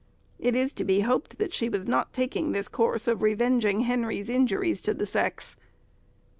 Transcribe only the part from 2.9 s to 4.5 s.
of revenging Henry's